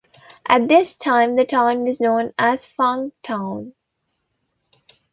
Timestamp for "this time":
0.67-1.35